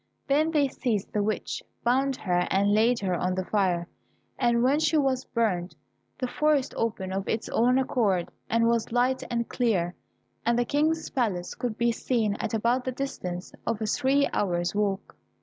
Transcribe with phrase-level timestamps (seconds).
[0.25, 3.87] Then they seized the witch, bound her and laid her on the fire,
[4.39, 5.75] and when she was burnt
[6.17, 9.93] the forest opened of its own accord, and was light and clear,
[10.43, 14.73] and the King's palace could be seen at about the distance of a three hours
[14.73, 15.15] walk.